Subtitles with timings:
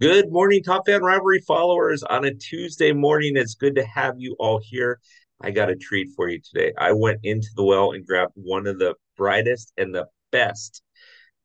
[0.00, 2.02] Good morning, Top Fan Rivalry followers.
[2.02, 4.98] On a Tuesday morning, it's good to have you all here.
[5.40, 6.72] I got a treat for you today.
[6.76, 10.82] I went into the well and grabbed one of the brightest and the best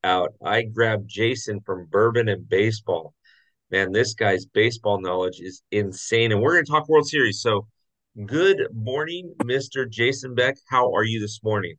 [0.04, 0.33] out.
[0.43, 3.13] I grabbed Jason from Bourbon and Baseball.
[3.70, 6.31] Man, this guy's baseball knowledge is insane.
[6.31, 7.44] And we're going to talk World Series.
[7.44, 7.68] So,
[8.26, 9.88] good morning, Mr.
[9.88, 10.56] Jason Beck.
[10.70, 11.76] How are you this morning?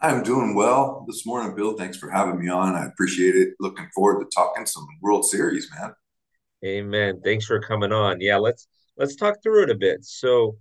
[0.00, 1.74] I'm doing well this morning, Bill.
[1.74, 2.74] Thanks for having me on.
[2.74, 3.54] I appreciate it.
[3.60, 5.92] Looking forward to talking some World Series, man.
[6.64, 7.20] Amen.
[7.24, 8.20] Thanks for coming on.
[8.20, 10.04] Yeah, let's let's talk through it a bit.
[10.04, 10.58] So,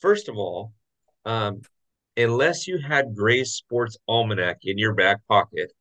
[0.00, 0.72] first of all,
[1.24, 1.62] um,
[2.16, 5.72] unless you had Gray's Sports Almanac in your back pocket,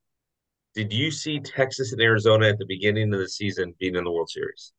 [0.74, 4.12] did you see Texas and Arizona at the beginning of the season being in the
[4.12, 4.72] World Series?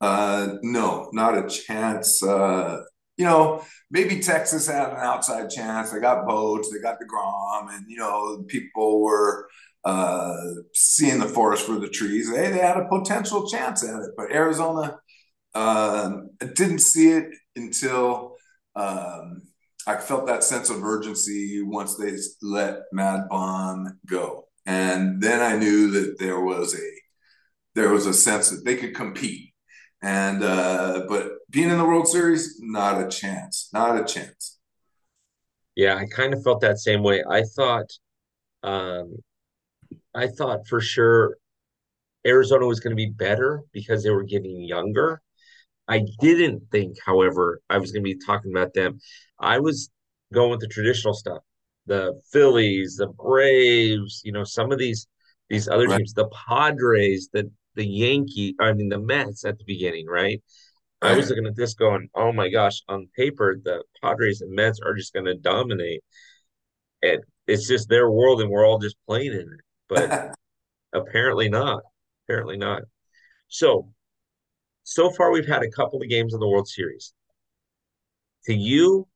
[0.00, 2.22] Uh, no, not a chance.
[2.22, 2.80] Uh,
[3.16, 5.90] you know, maybe Texas had an outside chance.
[5.90, 9.48] They got Bochy, they got the deGrom, and you know, people were
[9.84, 10.36] uh,
[10.74, 12.30] seeing the forest for the trees.
[12.30, 14.98] They they had a potential chance at it, but Arizona
[15.54, 16.12] uh,
[16.54, 18.36] didn't see it until
[18.74, 19.42] um,
[19.86, 25.56] I felt that sense of urgency once they let Mad Bum go, and then I
[25.56, 26.90] knew that there was a
[27.76, 29.54] there was a sense that they could compete
[30.04, 34.58] and uh, but being in the World Series, not a chance, not a chance.
[35.76, 37.22] Yeah, I kind of felt that same way.
[37.28, 37.90] I thought,
[38.62, 39.16] um,
[40.14, 41.36] I thought for sure
[42.26, 45.22] Arizona was going to be better because they were getting younger.
[45.88, 49.00] I didn't think, however, I was going to be talking about them.
[49.40, 49.90] I was
[50.34, 51.42] going with the traditional stuff,
[51.86, 55.06] the Phillies, the Braves, you know, some of these
[55.50, 59.64] these other Right, teams, the Padres, the the Yankee, I mean the Mets at the
[59.66, 60.42] beginning, right?
[61.04, 64.80] I was looking at this going, oh my gosh, on paper, the Padres and Mets
[64.84, 66.02] are just going to dominate.
[67.02, 69.60] And it's just their world and we're all just playing in it.
[69.88, 70.34] But
[70.92, 71.82] apparently not.
[72.26, 72.82] Apparently not.
[73.48, 73.88] So,
[74.82, 77.12] so far we've had a couple of games in the World Series.
[78.46, 79.06] To you,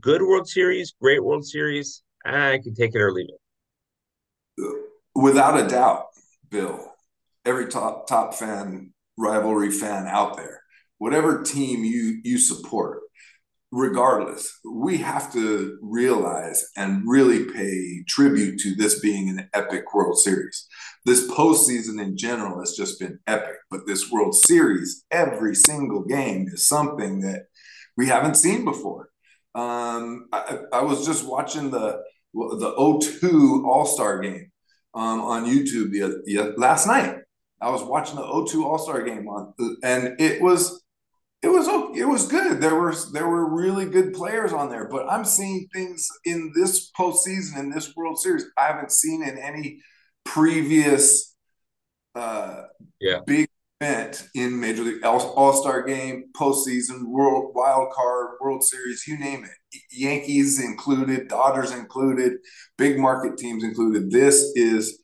[0.00, 3.40] good World Series, great World Series, I can take it or leave it.
[5.14, 6.06] Without a doubt,
[6.50, 6.92] Bill.
[7.44, 10.62] Every top top fan rivalry fan out there,
[10.98, 13.00] whatever team you you support,
[13.70, 20.18] regardless, we have to realize and really pay tribute to this being an epic World
[20.18, 20.66] Series.
[21.04, 26.48] This postseason in general has just been epic, but this World Series, every single game
[26.52, 27.46] is something that
[27.96, 29.10] we haven't seen before.
[29.54, 32.02] Um, I, I was just watching the
[32.34, 34.50] the O2 All Star game
[34.94, 37.16] um, on YouTube the, the, last night.
[37.62, 40.82] I was watching the O2 All Star game on, and it was
[41.46, 42.60] it was it was good.
[42.60, 46.90] There were there were really good players on there, but I'm seeing things in this
[46.98, 49.80] postseason in this World Series I haven't seen in any
[50.24, 51.34] previous
[52.14, 52.62] uh,
[53.00, 53.20] Yeah.
[53.26, 53.48] big
[53.80, 59.44] event in Major League All Star Game, postseason, World Wild Card, World Series, you name
[59.44, 59.80] it.
[59.92, 62.32] Yankees included, Dodgers included,
[62.78, 64.10] big market teams included.
[64.10, 64.98] This is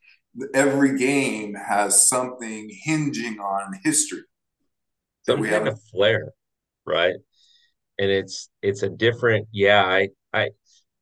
[0.55, 4.23] every game has something hinging on history
[5.23, 5.69] Some we kind haven't.
[5.69, 6.33] of flair,
[6.87, 7.15] right?
[7.99, 10.51] And it's it's a different, yeah, I I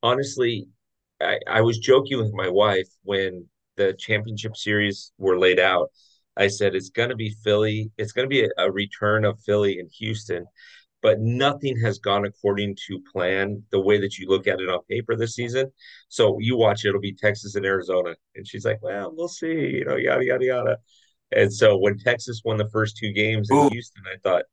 [0.03, 0.67] honestly
[1.21, 5.89] I, I was joking with my wife when the championship series were laid out.
[6.37, 7.91] I said it's going to be Philly.
[7.97, 10.45] It's going to be a, a return of Philly in Houston,
[11.01, 14.79] but nothing has gone according to plan the way that you look at it on
[14.89, 15.71] paper this season.
[16.09, 18.15] So you watch it, it'll be Texas and Arizona.
[18.35, 20.77] And she's like, well, we'll see, you know, yada, yada, yada.
[21.31, 23.69] And so when Texas won the first two games in.
[23.69, 24.43] Houston, I thought,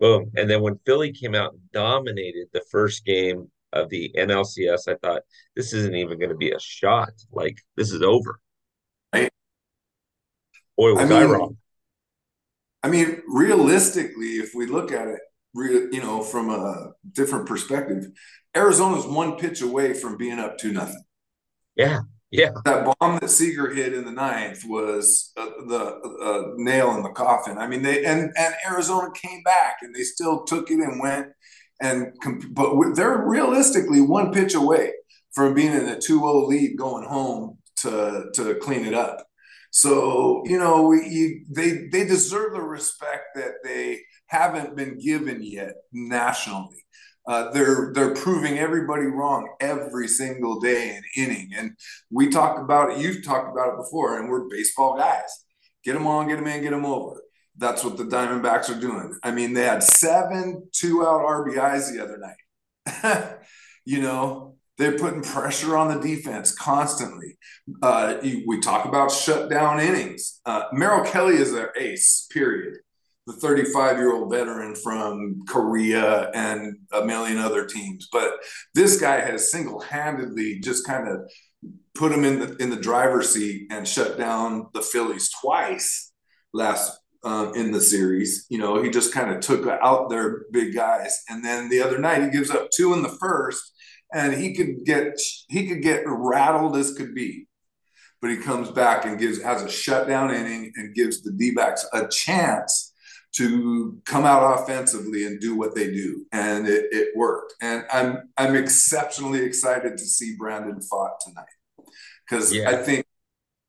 [0.00, 0.30] boom.
[0.36, 4.96] And then when Philly came out and dominated the first game of the NLCS, I
[4.96, 5.22] thought
[5.54, 7.12] this isn't even going to be a shot.
[7.32, 8.40] Like this is over.
[9.12, 9.30] Right?
[10.76, 11.56] Boy, was I mean, wrong.
[12.82, 15.20] I mean, realistically, if we look at it,
[15.54, 18.08] you know, from a different perspective,
[18.54, 21.02] Arizona's one pitch away from being up to nothing.
[21.76, 22.00] Yeah,
[22.36, 25.80] yeah, that bomb that Seager hit in the ninth was uh, the
[26.22, 27.58] uh, nail in the coffin.
[27.58, 31.28] I mean, they and and Arizona came back and they still took it and went
[31.80, 32.12] and
[32.50, 34.92] but they're realistically one pitch away
[35.32, 39.26] from being in a 2-0 lead going home to to clean it up.
[39.70, 45.74] So you know, we, they they deserve the respect that they haven't been given yet
[45.92, 46.85] nationally.
[47.26, 51.50] Uh, they're they're proving everybody wrong every single day and inning.
[51.56, 51.76] And
[52.10, 52.98] we talked about it.
[52.98, 55.44] You've talked about it before, and we're baseball guys.
[55.84, 57.20] Get them on, get them in, get them over.
[57.56, 59.18] That's what the Diamondbacks are doing.
[59.22, 63.36] I mean, they had seven two out RBIs the other night.
[63.84, 67.38] you know, They're putting pressure on the defense constantly.
[67.82, 70.40] Uh, we talk about shutdown innings.
[70.44, 72.78] Uh, Merrill Kelly is their ace, period.
[73.26, 78.08] The 35 year old veteran from Korea and a million other teams.
[78.12, 78.34] But
[78.74, 81.28] this guy has single handedly just kind of
[81.94, 86.12] put him in the in the driver's seat and shut down the Phillies twice
[86.52, 88.46] last um, in the series.
[88.48, 91.98] You know, he just kind of took out their big guys, and then the other
[91.98, 93.72] night he gives up two in the first,
[94.14, 97.48] and he could get he could get rattled as could be,
[98.20, 102.06] but he comes back and gives has a shutdown inning and gives the D-backs a
[102.08, 102.85] chance
[103.34, 107.54] to come out offensively and do what they do, and it, it worked.
[107.60, 111.88] And I'm I'm exceptionally excited to see Brandon Pfaadt tonight
[112.28, 112.70] because yeah.
[112.70, 113.06] I think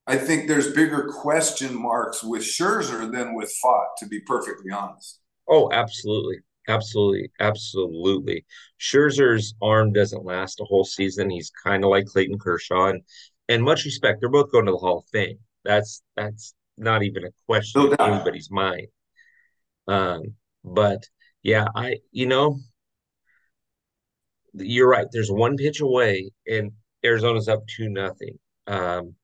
[0.07, 5.19] I think there's bigger question marks with Scherzer than with Pfaadt, to be perfectly honest.
[5.49, 6.37] Oh, absolutely.
[6.69, 7.31] Absolutely.
[7.39, 8.45] Absolutely.
[8.79, 11.29] Scherzer's arm doesn't last a whole season.
[11.29, 12.87] He's kind of like Clayton Kershaw.
[12.87, 13.01] And,
[13.49, 15.39] and much respect, they're both going to the Hall of Fame.
[15.63, 18.87] That's that's not even a question no in anybody's mind.
[19.87, 21.03] Um, but
[21.43, 22.59] yeah, I you know,
[24.53, 25.07] you're right.
[25.11, 26.71] There's one pitch away, and
[27.03, 28.37] Arizona's up two nothing.
[28.67, 29.15] Um,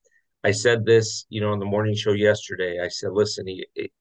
[0.44, 2.80] I said this, you know, on the morning show yesterday.
[2.84, 3.92] I said, listen, he, he,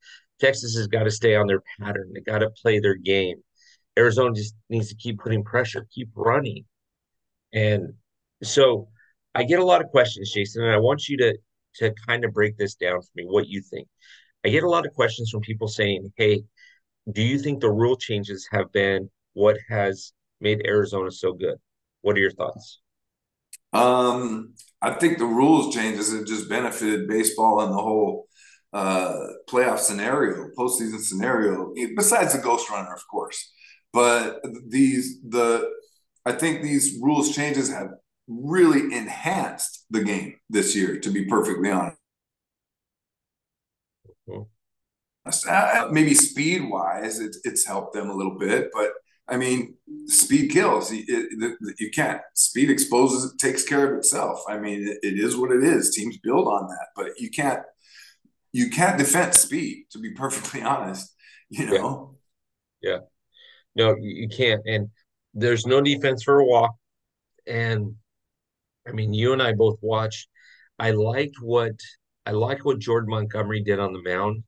[0.40, 2.10] Texas has got to stay on their pattern.
[2.12, 3.36] They got to play their game.
[3.98, 6.64] Arizona just needs to keep putting pressure, keep running.
[7.52, 7.94] And
[8.42, 8.88] so
[9.34, 11.38] I get a lot of questions, Jason, and I want you to
[11.76, 13.88] to kind of break this down for me, what you think.
[14.44, 16.42] I get a lot of questions from people saying, Hey,
[17.10, 21.56] do you think the rule changes have been what has made Arizona so good?
[22.02, 22.80] What are your thoughts?
[23.72, 28.28] Um, I think the rules changes have just benefited baseball and the whole
[28.72, 29.16] uh,
[29.48, 31.72] playoff scenario, postseason scenario.
[31.96, 33.52] Besides the ghost runner, of course,
[33.92, 35.70] but these the
[36.24, 37.88] I think these rules changes have
[38.28, 40.98] really enhanced the game this year.
[41.00, 41.98] To be perfectly honest.
[44.28, 44.40] Mm-hmm.
[44.40, 44.44] Uh,
[45.24, 48.92] Uh, uh, maybe speed wise, it's, it's helped them a little bit, but
[49.28, 49.76] I mean,
[50.06, 50.92] speed kills.
[50.92, 52.20] You, it, you can't.
[52.34, 53.32] Speed exposes.
[53.32, 54.42] It takes care of itself.
[54.48, 55.94] I mean, it, it is what it is.
[55.94, 57.62] Teams build on that, but you can't.
[58.52, 59.86] You can't defend speed.
[59.92, 61.14] To be perfectly honest,
[61.48, 62.16] you know.
[62.82, 62.90] Yeah.
[62.90, 62.98] yeah.
[63.74, 64.60] No, you can't.
[64.66, 64.90] And
[65.34, 66.74] there's no defense for a walk.
[67.46, 67.94] And
[68.86, 70.28] I mean, you and I both watched.
[70.78, 71.72] I liked what
[72.26, 74.42] I liked what Jordan Montgomery did on the mound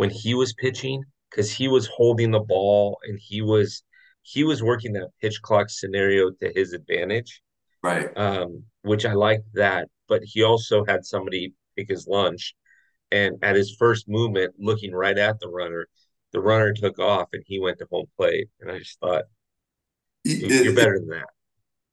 [0.00, 3.82] when he was pitching because he was holding the ball and he was
[4.22, 7.42] he was working that pitch clock scenario to his advantage.
[7.82, 8.08] Right.
[8.16, 9.88] Um, which I liked that.
[10.08, 12.54] But he also had somebody pick his lunch.
[13.12, 15.86] And at his first movement, looking right at the runner,
[16.32, 18.48] the runner took off and he went to home plate.
[18.58, 19.24] And I just thought,
[20.24, 21.28] it, you're better than that.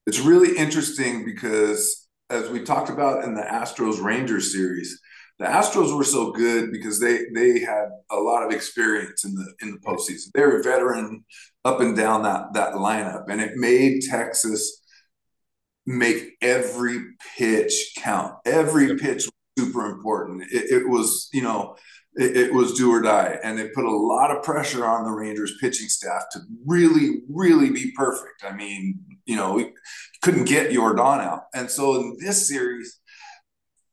[0.06, 4.98] It's really interesting because, as we talked about in the Astros Rangers series,
[5.40, 9.54] the Astros were so good because they they had a lot of experience in the
[9.62, 10.32] in the postseason.
[10.34, 11.26] They were veteran
[11.64, 14.82] up and down that that lineup, and it made Texas
[15.86, 17.00] make every
[17.38, 18.36] pitch count.
[18.46, 20.44] Every pitch was super important.
[20.52, 21.76] It, it was you know
[22.16, 25.12] it, it, was do or die, and they put a lot of pressure on the
[25.12, 28.44] Rangers pitching staff to really really be perfect.
[28.44, 29.72] I mean, you know, we
[30.24, 33.00] couldn't get Yordan out, and so in this series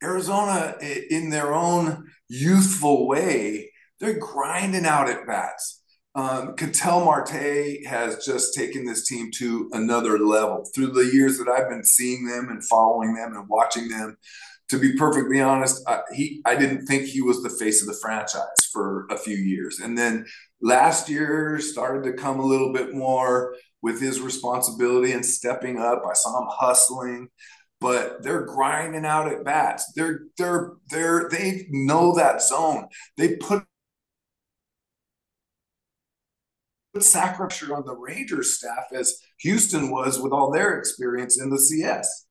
[0.04, 0.76] Arizona,
[1.10, 5.82] in their own youthful way, they're grinding out at bats.
[6.14, 11.48] Um, Ketel Marte has just taken this team to another level through the years that
[11.48, 14.16] I've been seeing them and following them and watching them.
[14.70, 17.98] To be perfectly honest, I, he I didn't think he was the face of the
[18.00, 20.24] franchise for a few years, and then
[20.62, 26.02] last year started to come a little bit more with his responsibility and stepping up.
[26.08, 27.28] I saw him hustling
[27.84, 29.92] but they're grinding out at bats.
[29.92, 32.88] They're they're they're they know that zone.
[33.18, 33.62] They put
[36.94, 41.58] put sacrifice on the Rangers staff as Houston was with all their experience in the
[41.58, 42.24] CS.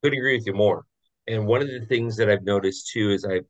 [0.00, 0.84] Couldn't agree with you more.
[1.26, 3.40] And one of the things that I've noticed too is I,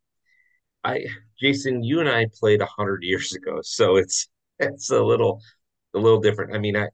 [0.82, 1.04] I,
[1.38, 5.42] Jason, you and I played a hundred years ago, so it's it's a little
[5.92, 6.54] a little different.
[6.54, 6.88] I mean, I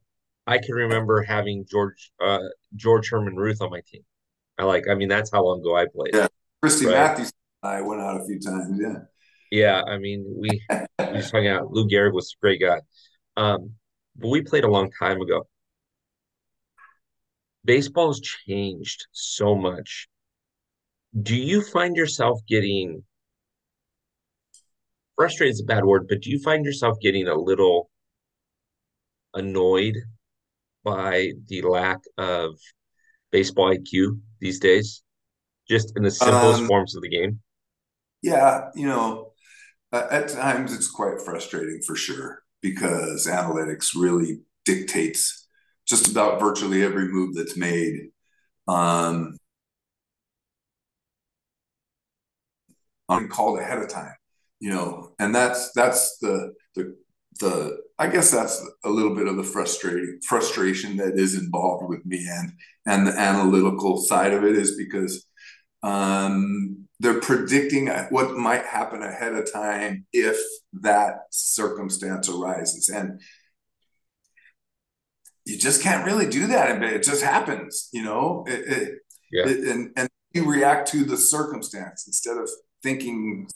[0.49, 2.39] I can remember having George uh,
[2.75, 4.01] George Herman Ruth on my team.
[4.57, 4.89] I like.
[4.91, 6.15] I mean, that's how long ago I played.
[6.15, 6.29] Yeah,
[6.63, 6.95] Christy right?
[6.95, 7.31] Matthews.
[7.63, 8.81] I went out a few times.
[8.81, 9.01] Yeah.
[9.51, 11.71] Yeah, I mean, we we just hung out.
[11.71, 12.81] Lou Gehrig was a great guy,
[13.37, 13.75] um,
[14.17, 15.47] but we played a long time ago.
[17.65, 20.09] Baseball's changed so much.
[21.21, 23.05] Do you find yourself getting
[25.17, 25.55] frustrated?
[25.55, 27.91] Is a bad word, but do you find yourself getting a little
[29.35, 29.97] annoyed
[30.91, 32.59] by the lack of
[33.31, 35.03] baseball IQ these days,
[35.69, 37.41] just in the simplest um, forms of the game?
[38.23, 39.33] Yeah, you know,
[39.93, 45.47] at times it's quite frustrating for sure because analytics really dictates
[45.87, 48.11] just about virtually every move that's made.
[48.67, 49.37] Um,
[53.29, 54.15] called ahead of time,
[54.61, 56.97] you know, and that's that's the the
[57.39, 62.05] the I guess that's a little bit of the frustrating frustration that is involved with
[62.07, 62.53] me and
[62.87, 65.27] and the analytical side of it is because
[65.83, 70.39] um, they're predicting what might happen ahead of time if
[70.73, 73.21] that circumstance arises and
[75.45, 78.99] you just can't really do that it just happens you know it, it,
[79.31, 79.49] yeah.
[79.49, 82.49] It, and and you react to the circumstance instead of
[82.83, 83.49] thinking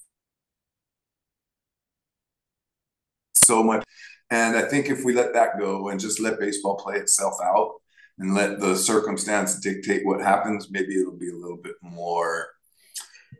[3.45, 3.85] so much.
[4.31, 7.75] And I think if we let that go and just let baseball play itself out
[8.19, 12.49] and let the circumstance dictate what happens, maybe it'll be a little bit more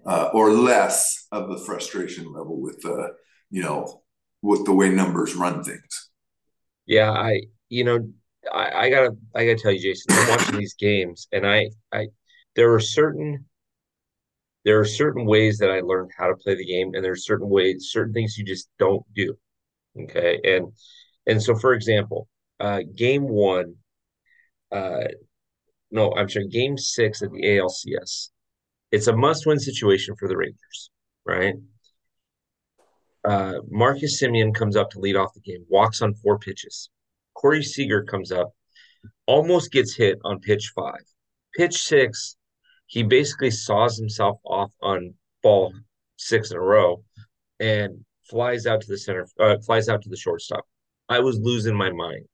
[0.05, 3.15] uh, or less of the frustration level with the,
[3.51, 4.03] you know,
[4.43, 6.11] with the way numbers run things.
[6.87, 8.13] Yeah, I, you know,
[8.53, 12.09] I, I gotta, I gotta tell you, Jason, I'm watching these games, and I, I,
[12.57, 13.47] there are certain
[14.65, 17.49] there are certain ways that I learned how to play the game, and there's certain
[17.49, 19.37] ways, certain things you just don't do.
[19.99, 20.73] Okay, and
[21.27, 22.29] and so for example,
[22.61, 23.77] uh, game one,
[24.71, 25.05] uh,
[25.91, 28.31] no, I'm sorry, game six at the ALCS,
[28.91, 30.91] it's a must-win situation for the Rangers,
[31.27, 31.55] right?
[33.25, 36.91] Uh, Marcus Semien comes up to lead off the game, walks on four pitches.
[37.35, 38.53] Corey Seager comes up,
[39.27, 41.05] almost gets hit on pitch five.
[41.55, 42.37] Pitch six,
[42.87, 45.73] he basically saws himself off on ball
[46.17, 47.05] six in a row
[47.61, 50.65] and flies out to the center, uh, flies out to the shortstop.
[51.09, 52.25] I was losing my mind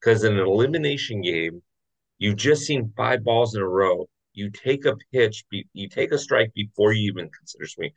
[0.00, 1.60] because in an elimination game,
[2.18, 4.06] you've just seen five balls in a row.
[4.32, 7.90] You take a pitch, you take a strike before you even consider swing.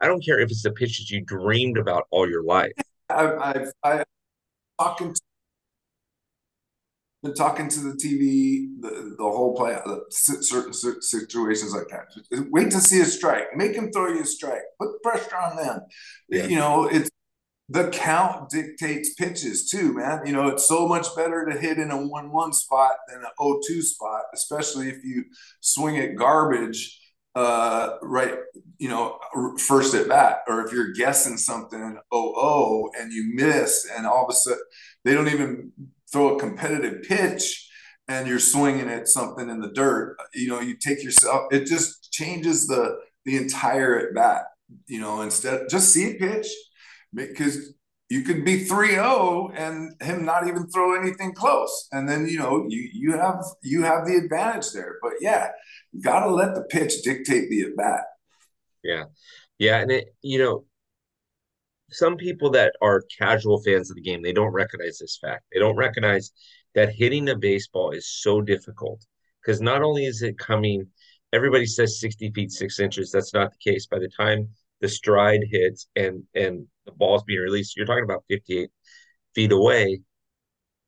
[0.00, 2.72] I don't care if it's the pitch that you dreamed about all your life.
[3.10, 4.04] I've, I've, I've
[4.78, 5.20] talking to
[7.34, 9.76] talking to the TV the, the whole play,
[10.10, 12.48] certain situations like that.
[12.50, 13.56] Wait to see a strike.
[13.56, 14.62] Make him throw you a strike.
[14.80, 15.80] Put pressure on them.
[16.28, 16.46] Yeah.
[16.46, 17.10] You know, it's
[17.68, 20.26] the count dictates pitches too, man.
[20.26, 23.30] You know, it's so much better to hit in a 1 1 spot than an
[23.42, 25.24] 0 2 spot, especially if you
[25.60, 27.00] swing at garbage
[27.36, 28.34] uh, right,
[28.78, 29.18] you know,
[29.58, 34.30] first at bat, or if you're guessing something 0 and you miss, and all of
[34.30, 34.58] a sudden
[35.04, 35.70] they don't even
[36.12, 37.68] throw a competitive pitch
[38.08, 42.12] and you're swinging at something in the dirt, you know, you take yourself, it just
[42.12, 44.44] changes the the entire at bat,
[44.86, 46.46] you know, instead just see a pitch
[47.12, 47.74] because
[48.08, 51.88] you could be 3-0 and him not even throw anything close.
[51.90, 54.96] And then, you know, you you have you have the advantage there.
[55.02, 55.50] But yeah,
[55.92, 58.04] you gotta let the pitch dictate the at bat.
[58.84, 59.04] Yeah.
[59.58, 59.78] Yeah.
[59.78, 60.64] And it, you know,
[61.90, 65.44] some people that are casual fans of the game, they don't recognize this fact.
[65.52, 66.32] They don't recognize
[66.74, 69.04] that hitting a baseball is so difficult
[69.40, 70.86] because not only is it coming,
[71.32, 73.10] everybody says 60 feet, six inches.
[73.10, 73.86] That's not the case.
[73.86, 74.48] By the time
[74.80, 78.70] the stride hits and and the ball's being released, you're talking about 58
[79.34, 80.00] feet away.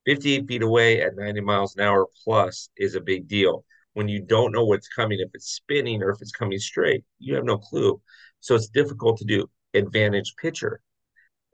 [0.06, 3.64] 58 feet away at 90 miles an hour plus is a big deal.
[3.92, 7.34] When you don't know what's coming, if it's spinning or if it's coming straight, you
[7.34, 8.00] have no clue.
[8.40, 9.50] So it's difficult to do.
[9.74, 10.80] Advantage pitcher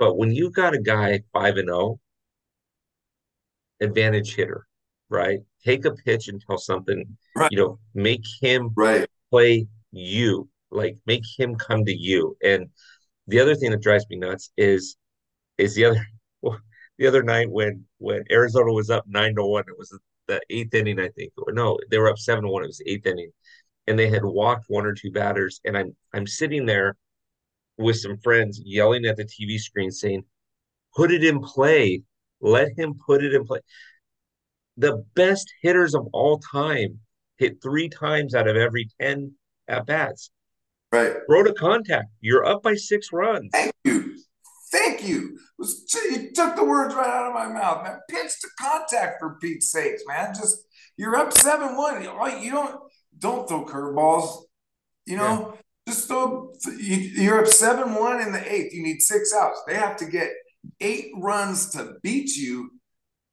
[0.04, 2.00] but when you've got a guy five and zero, oh,
[3.80, 4.66] advantage hitter,
[5.08, 5.38] right?
[5.64, 7.50] Take a pitch and tell something, right.
[7.50, 9.08] you know, make him right.
[9.30, 12.36] play you, like make him come to you.
[12.44, 12.66] And
[13.28, 14.98] the other thing that drives me nuts is
[15.56, 16.06] is the other
[16.98, 20.74] the other night when when Arizona was up nine to one, it was the eighth
[20.74, 21.32] inning, I think.
[21.38, 22.62] Or no, they were up seven to one.
[22.62, 23.30] It was the eighth inning,
[23.86, 25.62] and they had walked one or two batters.
[25.64, 26.94] And I'm I'm sitting there
[27.78, 30.24] with some friends yelling at the TV screen saying,
[30.94, 32.02] put it in play.
[32.40, 33.60] Let him put it in play.
[34.76, 37.00] The best hitters of all time
[37.38, 39.32] hit three times out of every 10
[39.68, 40.30] at bats.
[40.92, 41.16] Right.
[41.28, 42.08] Throw to contact.
[42.20, 43.50] You're up by six runs.
[43.52, 44.16] Thank you.
[44.70, 45.38] Thank you.
[45.58, 47.98] You took the words right out of my mouth, man.
[48.10, 50.34] Pitch to contact for Pete's sakes, man.
[50.34, 50.58] Just
[50.96, 52.02] you're up seven one.
[52.02, 52.80] You don't
[53.18, 54.42] don't throw curveballs.
[55.06, 55.56] You know,
[55.94, 58.74] just throw, you're up 7 1 in the eighth.
[58.74, 59.62] You need six outs.
[59.66, 60.30] They have to get
[60.80, 62.70] eight runs to beat you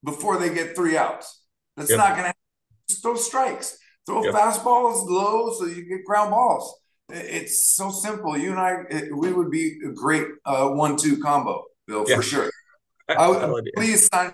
[0.03, 1.43] before they get three outs.
[1.75, 1.97] That's yep.
[1.97, 2.41] not going to happen.
[2.89, 3.77] Just throw strikes.
[4.05, 4.33] Throw yep.
[4.33, 6.79] fastballs low so you get ground balls.
[7.09, 8.37] It's so simple.
[8.37, 12.15] You and I, it, we would be a great uh, one-two combo, Bill, yeah.
[12.15, 12.49] for sure.
[13.09, 14.33] I, I please sign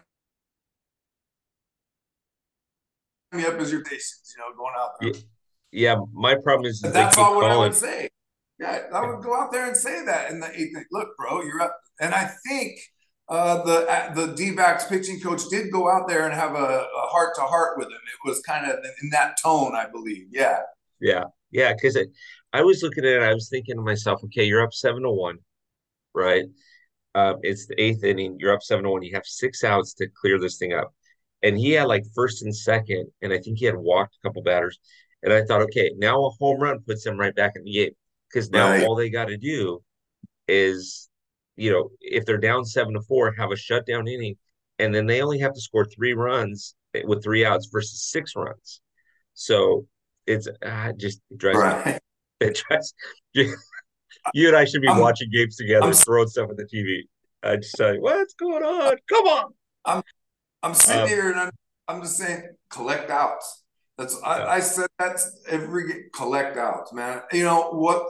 [3.31, 5.11] me up as your patience, you know, going out there.
[5.71, 7.57] Yeah, my problem is, is that's all what calling.
[7.57, 8.09] I would say.
[8.59, 10.75] Yeah, I would go out there and say that in the eighth.
[10.91, 12.79] Look, bro, you're up, and I think
[13.29, 14.55] uh, the uh, the D
[14.89, 17.93] pitching coach did go out there and have a heart to heart with him.
[17.93, 20.27] It was kind of in that tone, I believe.
[20.31, 20.59] Yeah.
[20.99, 21.99] Yeah, yeah, because
[22.53, 25.11] I was looking at it, I was thinking to myself, okay, you're up seven to
[25.11, 25.37] one,
[26.15, 26.45] right?
[27.13, 28.37] Um, it's the eighth inning.
[28.39, 29.03] You're up seven to one.
[29.03, 30.91] You have six outs to clear this thing up,
[31.43, 34.41] and he had like first and second, and I think he had walked a couple
[34.41, 34.79] batters.
[35.21, 37.91] And I thought, okay, now a home run puts him right back in the game
[38.29, 38.83] because now right.
[38.83, 39.81] all they got to do
[40.47, 41.09] is,
[41.55, 44.35] you know, if they're down seven to four, have a shutdown inning,
[44.79, 48.81] and then they only have to score three runs with three outs versus six runs.
[49.33, 49.85] So
[50.25, 51.85] it's uh, just it drives right.
[51.85, 51.97] me,
[52.39, 52.93] it drives
[54.33, 57.01] you and I should be I'm, watching games together, I'm, throwing stuff at the TV.
[57.43, 58.95] I just say, what's going on?
[59.09, 59.53] Come on.
[59.85, 60.03] I'm
[60.63, 61.51] I'm sitting um, here and I'm
[61.87, 63.63] I'm just saying collect outs.
[63.97, 67.21] That's I, I said that's every collect outs, man.
[67.31, 68.05] You know what?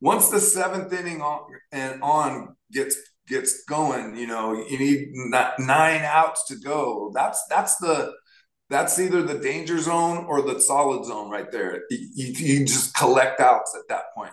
[0.00, 1.42] Once the seventh inning on
[1.72, 2.96] and on gets
[3.28, 7.12] gets going, you know, you need nine outs to go.
[7.14, 8.12] That's that's the
[8.70, 11.82] that's either the danger zone or the solid zone right there.
[11.90, 14.32] You, you, just collect outs at that point.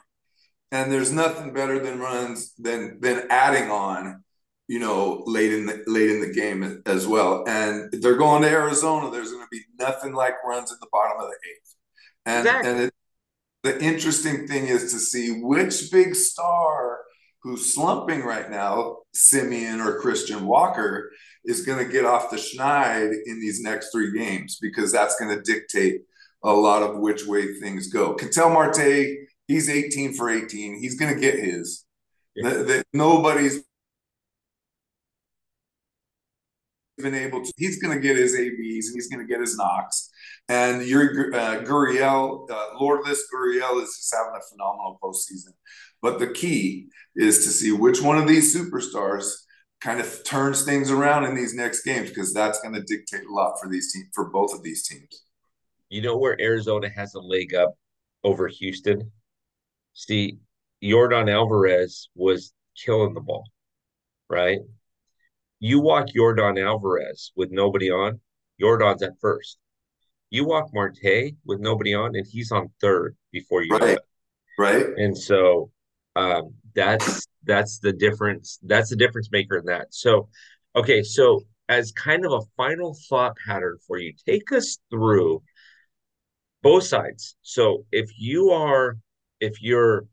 [0.71, 4.23] And there's nothing better than runs than than adding on,
[4.67, 7.45] you know, late in the late in the game as well.
[7.47, 9.09] And they're going to Arizona.
[9.09, 11.75] There's going to be nothing like runs at the bottom of the eighth.
[12.25, 12.71] And exactly.
[12.71, 12.93] and it,
[13.67, 16.99] the interesting thing is to see which big star
[17.43, 21.11] who's slumping right now, Semien or Christian Walker,
[21.43, 25.35] is going to get off the schneid in these next three games because that's going
[25.35, 26.01] to dictate
[26.43, 28.13] a lot of which way things go.
[28.13, 30.79] Ketel Marte, he's 18 for 18.
[30.79, 31.85] He's going to get his.
[32.35, 32.49] Yeah.
[32.49, 33.63] The, the, nobody's
[36.97, 37.53] been able to.
[37.57, 40.09] He's going to get his ABs and he's going to get his knocks.
[40.49, 45.53] And your uh, Gurriel, uh, Lourdes Gurriel is just having a phenomenal postseason.
[46.01, 49.31] But the key is to see which one of these superstars
[49.81, 53.33] kind of turns things around in these next games because that's going to dictate a
[53.33, 55.23] lot for these teams for both of these teams.
[55.89, 57.77] You know where Arizona has a leg up
[58.23, 59.11] over Houston?
[59.93, 60.37] See,
[60.83, 63.45] Yordan Alvarez was killing the ball,
[64.29, 64.59] right?
[65.59, 68.19] You walk Jordan Alvarez with nobody on,
[68.59, 69.57] Jordan's at first.
[70.29, 73.97] You walk Marte with nobody on, and he's on third before you right.
[74.59, 74.85] Right.
[74.97, 75.71] And so
[76.15, 78.59] um, that's that's the difference.
[78.63, 79.93] That's the difference maker in that.
[79.93, 80.29] So,
[80.75, 85.41] okay, so as kind of a final thought pattern for you, take us through
[86.61, 87.35] both sides.
[87.41, 88.97] So if you are
[89.39, 90.05] if you're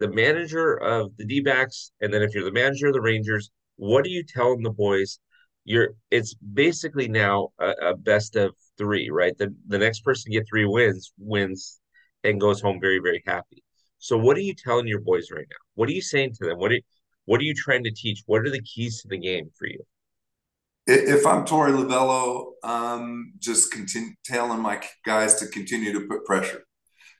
[0.00, 3.50] the manager of the D-backs, and then if you're the manager of the Rangers,
[3.80, 5.18] what are you telling the boys?
[5.64, 9.36] You're it's basically now a, a best of three, right?
[9.38, 11.80] The the next person to get three wins wins
[12.22, 13.64] and goes home very, very happy.
[13.98, 15.56] So what are you telling your boys right now?
[15.74, 16.58] What are you saying to them?
[16.58, 16.80] What are,
[17.24, 18.22] what are you trying to teach?
[18.26, 19.80] What are the keys to the game for you?
[20.86, 26.64] If I'm Torey Lovullo, um, just continue telling my guys to continue to put pressure,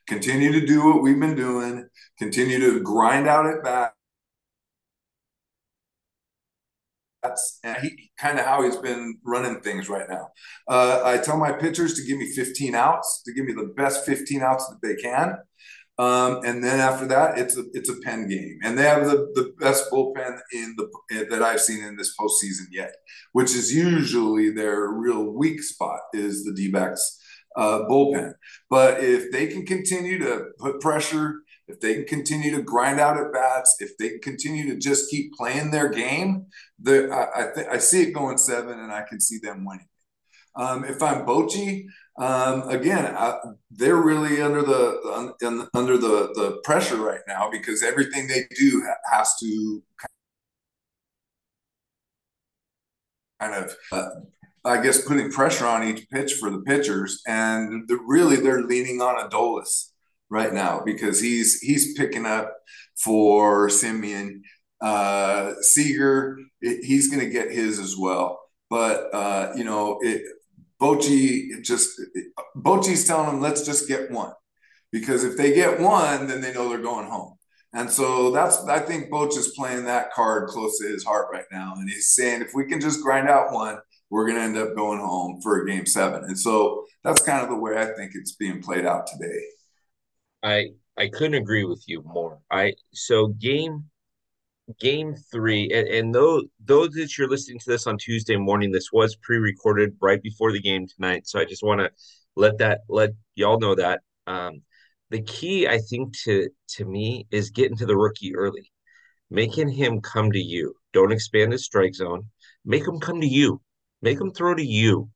[0.07, 1.87] continue to do what we've been doing,
[2.19, 3.93] continue to grind out at bat.
[7.23, 10.29] That's he, kind of how he's been running things right now.
[10.67, 14.05] Uh, I tell my pitchers to give me 15 outs, to give me the best
[14.05, 15.37] 15 outs that they can.
[15.97, 19.31] Um, and then after that, it's a it's a pen game, and they have the,
[19.35, 22.95] the best bullpen in the that I've seen in this postseason yet,
[23.33, 27.19] which is usually their real weak spot is the D-backs
[27.55, 28.33] uh, bullpen.
[28.69, 33.17] But if they can continue to put pressure, if they can continue to grind out
[33.17, 36.47] at bats, if they can continue to just keep playing their game,
[36.81, 39.87] the I I, th- I see it going seven, and I can see them winning.
[40.55, 41.85] Um, if I'm Bochy,
[42.19, 43.39] um, again, I,
[43.71, 48.83] they're really under the un, under the the pressure right now because everything they do
[49.11, 49.83] has to
[53.39, 54.09] kind of, uh,
[54.65, 59.29] I guess, putting pressure on each pitch for the pitchers, and really they're leaning on
[59.29, 59.91] Adolis
[60.29, 62.53] right now because he's he's picking up
[62.97, 64.41] for Semien
[64.81, 68.39] Uh, Seager, it, he's going to get his as well.
[68.69, 70.23] But uh, you know, it,
[70.81, 72.01] Bochy just
[72.55, 74.33] Bochy's telling them, let's just get one.
[74.91, 77.37] Because if they get one, then they know they're going home.
[77.73, 81.45] And so that's I think Boch is playing that card close to his heart right
[81.51, 81.73] now.
[81.77, 83.77] And he's saying if we can just grind out one,
[84.09, 86.25] we're gonna end up going home for a game seven.
[86.25, 89.41] And so that's kind of the way I think it's being played out today.
[90.43, 92.39] I I couldn't agree with you more.
[92.51, 93.85] I so game
[94.79, 98.91] game three, and, and those those that you're listening to this on Tuesday morning, this
[98.91, 101.27] was pre-recorded right before the game tonight.
[101.27, 101.91] So I just want to
[102.37, 104.01] Let that let y'all know that.
[104.27, 104.63] Um,
[105.11, 108.71] the key, I think, to to me is getting to the rookie early,
[109.31, 110.75] making him come to you.
[110.93, 112.29] Don't expand his strike zone.
[112.65, 113.61] Make him come to you.
[114.01, 115.09] Make him throw to you.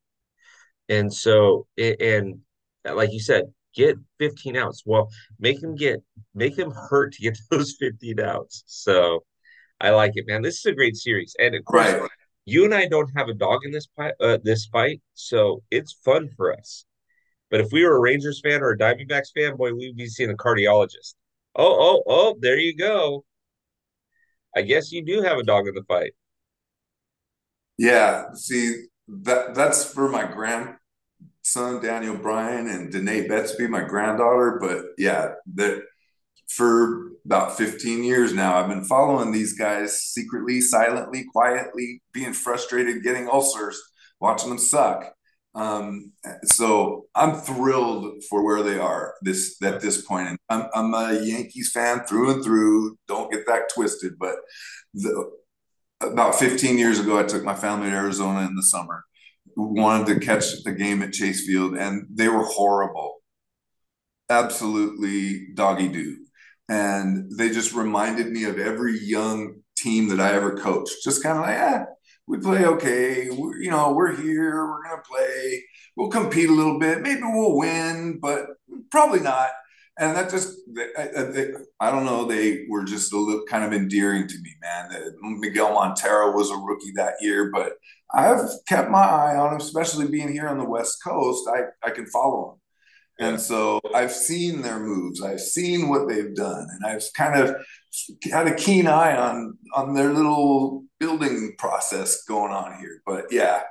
[0.89, 2.39] And so, and
[2.83, 4.83] like you said, get 15 outs.
[4.85, 6.01] Well, make him get
[6.33, 8.63] make him hurt to get those 15 outs.
[8.67, 9.23] So
[9.79, 10.41] I like it, man.
[10.41, 12.09] This is a great series, and of course, right.
[12.45, 16.29] you and I don't have a dog in this uh, this fight, so it's fun
[16.37, 16.85] for us.
[17.51, 20.31] But if we were a Rangers fan or a Diamondbacks fan, boy, we'd be seeing
[20.31, 21.15] a cardiologist.
[21.55, 23.23] Oh, oh, oh, there you go.
[24.55, 26.13] I guess you do have a dog in the fight.
[27.77, 34.57] Yeah, see that that's for my grandson Daniel Bryan and Danae Betsby, my granddaughter.
[34.59, 35.83] But yeah, that
[36.47, 43.03] for about 15 years now, I've been following these guys secretly, silently, quietly, being frustrated,
[43.03, 43.81] getting ulcers,
[44.19, 45.11] watching them suck.
[45.55, 46.11] Um,
[46.43, 50.27] so I'm thrilled for where they are this at this point.
[50.27, 52.97] And I'm, I'm a Yankees fan through and through.
[53.07, 54.19] Don't get that twisted.
[54.19, 54.35] But
[54.93, 55.31] the,
[56.01, 59.03] about 15 years ago, I took my family to Arizona in the summer.
[59.55, 63.15] Wanted to catch the game at Chase Field, and they were horrible,
[64.29, 66.24] absolutely doggy doo.
[66.67, 71.03] And they just reminded me of every young team that I ever coached.
[71.03, 71.85] Just kind of like, yeah,
[72.27, 73.29] we play okay.
[73.29, 74.65] We're, you know, we're here.
[74.65, 75.63] We're gonna play.
[75.95, 77.01] We'll compete a little bit.
[77.01, 78.47] Maybe we'll win, but
[78.91, 79.49] probably not.
[79.97, 80.57] And that just,
[81.79, 82.25] I, don't know.
[82.25, 84.89] They were just a little kind of endearing to me, man.
[85.39, 87.73] Miguel Montero was a rookie that year, but
[88.13, 91.47] I've kept my eye on him, especially being here on the West Coast.
[91.47, 92.64] I I can follow him.
[93.19, 97.55] And so I've seen their moves, I've seen what they've done, and I've kind of
[98.29, 103.01] had a keen eye on on their little building process going on here.
[103.05, 103.61] But yeah,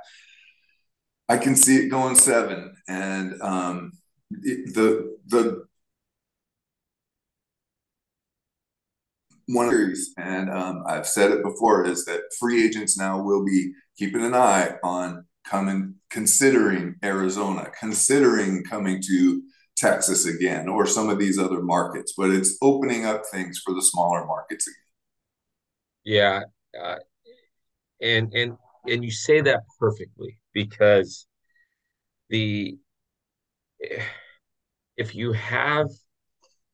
[1.29, 3.93] I can see it going seven, and um,
[4.31, 5.67] it, the the
[9.47, 13.73] one series, and um, I've said it before, is that free agents now will be
[13.99, 19.43] keeping an eye on coming, considering Arizona, considering coming to
[19.77, 22.15] Texas again, or some of these other markets.
[22.17, 24.77] But it's opening up things for the smaller markets again.
[26.05, 26.41] Yeah,
[26.81, 26.97] uh,
[28.01, 28.57] and and
[28.89, 31.27] and you say that perfectly because
[32.31, 32.79] the
[34.97, 35.89] if you have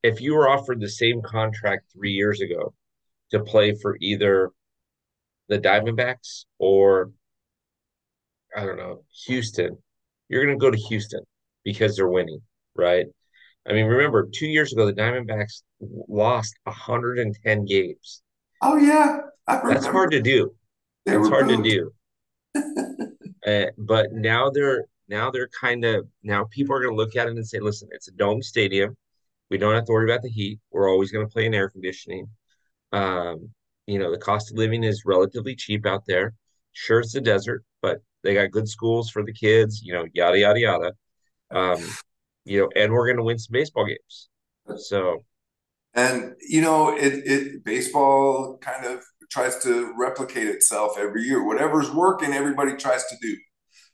[0.03, 2.75] if you were offered the same contract three years ago
[3.31, 4.51] to play for either
[5.49, 7.11] the Diamondbacks or
[8.57, 9.79] I don't know, Houston,
[10.29, 11.21] you're going to go to Houston
[11.65, 12.41] because they're winning,
[12.75, 13.07] right?
[13.69, 15.63] I mean, remember, two years ago, the Diamondbacks
[16.09, 18.23] lost 110 games.
[18.63, 19.21] Oh, yeah.
[19.47, 20.55] That's hard to do.
[21.05, 21.93] They That's hard to do.
[23.47, 27.27] uh, but now they're now they're kind of now people are going to look at
[27.27, 28.97] it and say, listen, it's a dome stadium.
[29.51, 30.61] We don't have to worry about the heat.
[30.71, 32.29] We're always going to play in air conditioning.
[32.93, 33.51] Um,
[33.87, 36.35] you know, the cost of living is relatively cheap out there.
[36.73, 39.83] Sure, it's a desert, but they got good schools for the kids.
[39.83, 40.93] You know, yada yada yada.
[41.51, 41.83] Um,
[42.45, 44.29] you know, and we're going to win some baseball games.
[44.77, 45.25] So,
[45.95, 51.45] and you know, it it baseball kind of tries to replicate itself every year.
[51.45, 53.37] Whatever's working, everybody tries to do.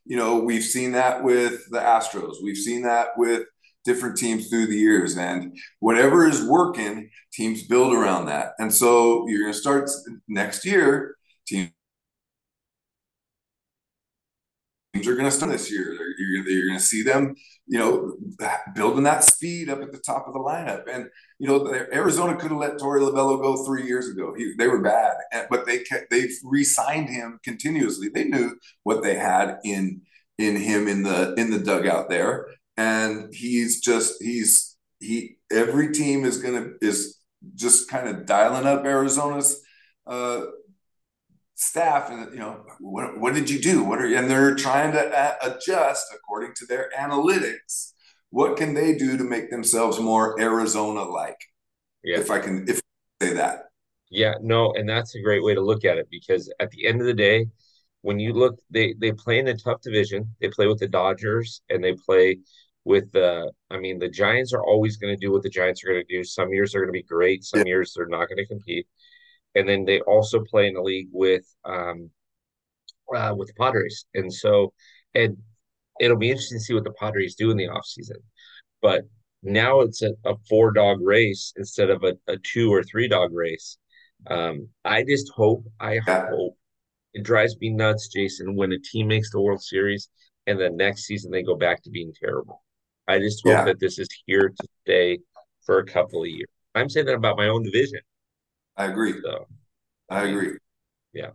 [0.04, 2.36] You know, we've seen that with the Astros.
[2.42, 3.44] We've seen that with
[3.84, 5.16] different teams through the years.
[5.16, 8.52] And whatever is working, teams build around that.
[8.58, 9.88] And so you're going to start
[10.28, 11.70] next year, teams
[15.00, 15.92] are going to start this year.
[16.18, 17.34] You're, you're going to see them,
[17.66, 18.16] you know,
[18.74, 20.84] building that speed up at the top of the lineup.
[20.92, 24.34] And you know, Arizona could have let Torey Lovullo go three years ago.
[24.36, 25.16] He, they were bad,
[25.50, 28.08] but they kept, they re-signed him continuously.
[28.08, 30.02] They knew what they had in
[30.38, 36.24] in him in the in the dugout there, and he's just he's he every team
[36.24, 37.18] is gonna is
[37.54, 39.60] just kind of dialing up Arizona's
[40.06, 40.42] uh,
[41.56, 43.82] staff and you know what, what did you do?
[43.82, 47.92] What are you and they're trying to adjust according to their analytics.
[48.30, 51.38] What can they do to make themselves more arizona like
[52.04, 52.18] yeah.
[52.18, 52.80] if i can if
[53.20, 53.70] I say that.
[54.10, 57.00] Yeah no and that's a great way to look at it because at the end
[57.00, 57.46] of the day
[58.02, 60.28] when you look they they play in a tough division.
[60.40, 62.38] They play with the dodgers and they play
[62.84, 65.88] with the i mean the giants are always going to do what the giants are
[65.88, 66.22] going to do.
[66.22, 67.44] Some years they're going to be great.
[67.44, 67.66] Some yeah.
[67.66, 68.86] years they're not going to compete
[69.56, 72.10] and then they also play in a league with um
[73.14, 74.72] uh, with the Padres, and so
[75.14, 75.36] and
[76.00, 78.20] it'll be interesting to see what the Padres do in the offseason.
[78.82, 79.02] But
[79.42, 83.30] now it's a, a four dog race instead of a, a two or three dog
[83.32, 83.78] race.
[84.28, 86.56] Um, I just hope, I hope
[87.14, 90.08] it drives me nuts, Jason, when a team makes the World Series
[90.46, 92.62] and the next season they go back to being terrible.
[93.08, 93.64] I just hope Yeah.
[93.66, 95.18] that this is here to stay
[95.64, 96.48] for a couple of years.
[96.74, 98.00] I'm saying that about my own division.
[98.76, 99.14] I agree.
[99.22, 99.46] So
[100.10, 100.58] I agree.
[101.12, 101.30] Yeah.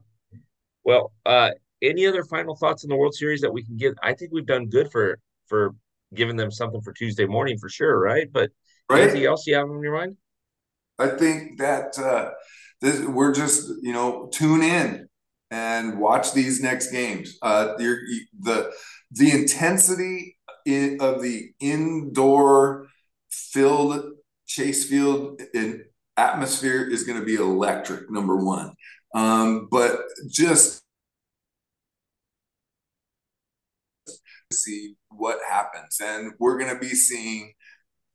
[0.84, 1.52] Well, uh,
[1.82, 3.94] any other final thoughts on the World Series that we can give?
[4.02, 5.76] I think we've done good for for
[6.14, 8.28] giving them something for Tuesday morning for sure, right?
[8.32, 8.52] But
[8.90, 9.04] Right?
[9.04, 10.18] anything else you have on your mind?
[11.00, 12.32] I think that uh,
[12.82, 15.08] this, we're just, you know, tune in
[15.50, 17.38] and watch these next games.
[17.42, 18.72] Uh, the
[19.12, 22.88] the intensity in, of the indoor
[23.30, 24.04] filled
[24.46, 25.86] Chase Field in
[26.22, 28.10] atmosphere is going to be electric.
[28.12, 28.74] Number one,
[29.16, 30.84] um, but just
[34.54, 37.54] see what happens, and we're going to be seeing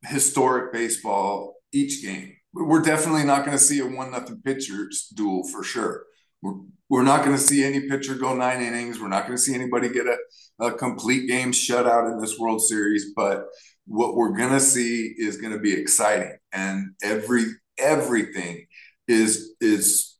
[0.03, 2.33] historic baseball each game.
[2.53, 6.05] We're definitely not going to see a one nothing pitchers duel for sure.
[6.41, 6.53] We're,
[6.89, 8.99] we're not going to see any pitcher go nine innings.
[8.99, 10.17] We're not going to see anybody get a,
[10.59, 13.13] a complete game shutout in this World Series.
[13.15, 13.45] But
[13.85, 17.45] what we're going to see is going to be exciting, and every
[17.77, 18.67] everything
[19.07, 20.17] is is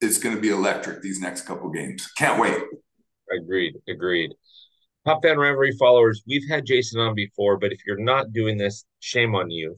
[0.00, 2.10] is going to be electric these next couple games.
[2.16, 2.62] Can't wait.
[3.30, 3.74] Agreed.
[3.88, 4.32] Agreed.
[5.06, 8.84] Top Fan Rivalry followers, we've had Jason on before, but if you're not doing this,
[9.00, 9.76] shame on you.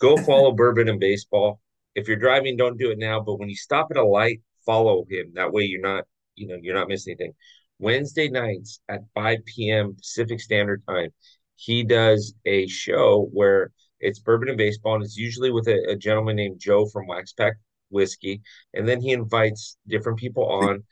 [0.00, 1.60] Go follow Bourbon and Baseball.
[1.94, 3.20] If you're driving, don't do it now.
[3.20, 5.32] But when you stop at a light, follow him.
[5.34, 7.34] That way you're not, you know, you're not missing anything.
[7.78, 9.94] Wednesday nights at 5 p.m.
[9.96, 11.10] Pacific Standard Time,
[11.56, 15.96] he does a show where it's Bourbon and Baseball, and it's usually with a, a
[15.96, 17.52] gentleman named Joe from Waxpack
[17.90, 18.42] Whiskey.
[18.74, 20.84] And then he invites different people on.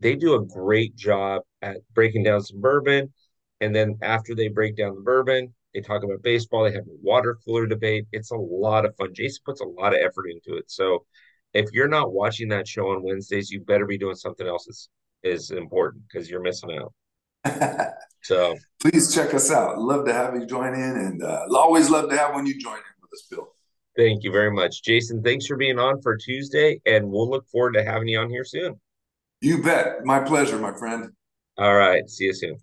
[0.00, 3.12] They do a great job at breaking down some bourbon.
[3.60, 6.64] And then after they break down the bourbon, they talk about baseball.
[6.64, 8.06] They have a water cooler debate.
[8.12, 9.12] It's a lot of fun.
[9.14, 10.70] Jason puts a lot of effort into it.
[10.70, 11.04] So
[11.54, 14.88] if you're not watching that show on Wednesdays, you better be doing something else that's
[15.24, 16.92] is important because you're missing out.
[18.22, 19.78] so please check us out.
[19.78, 22.76] Love to have you join in, and uh, always love to have when you join
[22.76, 23.48] in with us, Bill.
[23.96, 25.22] Thank you very much, Jason.
[25.22, 28.44] Thanks for being on for Tuesday, and we'll look forward to having you on here
[28.44, 28.80] soon.
[29.40, 30.04] You bet.
[30.04, 31.10] My pleasure, my friend.
[31.56, 32.08] All right.
[32.08, 32.58] See you soon.